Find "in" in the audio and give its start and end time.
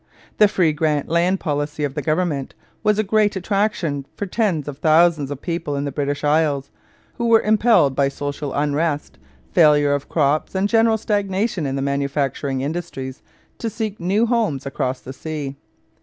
5.75-5.85, 11.67-11.75